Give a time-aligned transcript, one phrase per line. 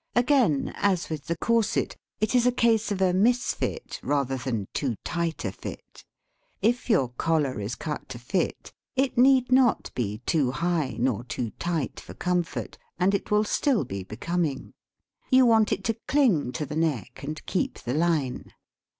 [0.15, 4.95] Again, as with the corset, it is a case of a misfit rather than too
[5.03, 6.03] tight a fit.
[6.59, 10.53] If your collar is cut to fit, it need not be too 16 LEARNING TO
[10.53, 14.73] FREE THE TONE high nor too tight for comfort, and it will still be becoming.
[15.29, 18.53] You want it to cling to the neck and keep the line.